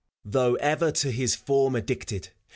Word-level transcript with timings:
Though 0.25 0.55
ever 0.55 0.91
to 0.93 1.11
his 1.11 1.35
form 1.35 1.75
addicted. 1.75 2.29